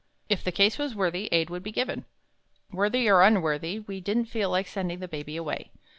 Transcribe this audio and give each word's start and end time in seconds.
If 0.29 0.43
the 0.43 0.51
case 0.51 0.79
was 0.79 0.95
worthy, 0.95 1.29
aid 1.31 1.51
would 1.51 1.61
be 1.61 1.71
given." 1.71 2.05
Worthy 2.71 3.07
or 3.07 3.21
unworthy, 3.21 3.77
we 3.77 4.01
didn't 4.01 4.25
feel 4.25 4.49
like 4.49 4.65
sending 4.65 4.97
the 4.97 5.07
Baby 5.07 5.37
away. 5.37 5.69